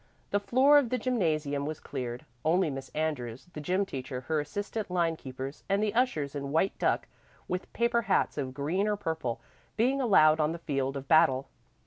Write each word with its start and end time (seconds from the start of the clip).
The 0.31 0.39
floor 0.39 0.79
of 0.79 0.89
the 0.89 0.97
gymnasium 0.97 1.67
was 1.67 1.79
cleared, 1.79 2.25
only 2.43 2.71
Miss 2.71 2.89
Andrews, 2.95 3.45
the 3.53 3.61
gym 3.61 3.85
teacher, 3.85 4.21
her 4.21 4.39
assistant 4.39 4.89
line 4.89 5.15
keepers 5.15 5.63
and 5.69 5.83
the 5.83 5.93
ushers 5.93 6.33
in 6.33 6.51
white 6.51 6.75
duck, 6.79 7.07
with 7.47 7.71
paper 7.71 8.01
hats 8.01 8.35
of 8.35 8.55
green 8.55 8.87
or 8.87 8.95
purple, 8.95 9.41
being 9.77 10.01
allowed 10.01 10.39
on 10.39 10.53
the 10.53 10.57
field 10.57 10.97
of 10.97 11.07
battle. 11.07 11.49